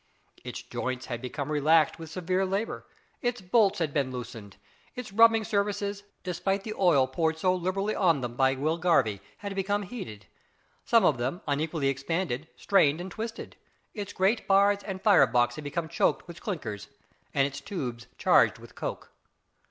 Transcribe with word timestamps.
Its 0.43 0.63
joints 0.63 1.05
had 1.05 1.21
become 1.21 1.51
relaxed 1.51 1.99
with 1.99 2.09
severe 2.09 2.43
labour, 2.43 2.87
its 3.21 3.39
bolts 3.39 3.77
had 3.77 3.93
been 3.93 4.11
loosened, 4.11 4.57
its 4.95 5.13
rubbing 5.13 5.43
surfaces, 5.43 6.01
despite 6.23 6.63
the 6.63 6.73
oil 6.73 7.05
poured 7.05 7.37
so 7.37 7.53
liberally 7.53 7.93
on 7.93 8.19
them 8.21 8.35
by 8.35 8.55
Will 8.55 8.79
Garvie, 8.79 9.21
had 9.45 9.53
become 9.53 9.83
heated. 9.83 10.25
Some 10.85 11.05
of 11.05 11.19
them, 11.19 11.41
unequally 11.47 11.87
expanded, 11.89 12.47
strained 12.55 12.99
and 12.99 13.11
twisted; 13.11 13.57
its 13.93 14.11
grate 14.11 14.47
bars 14.47 14.81
and 14.81 14.99
fire 15.03 15.27
box 15.27 15.53
had 15.53 15.63
become 15.63 15.87
choked 15.87 16.27
with 16.27 16.41
"clinkers," 16.41 16.87
and 17.35 17.45
its 17.45 17.61
tubes 17.61 18.07
charged 18.17 18.57
with 18.57 18.73
coke. 18.73 19.11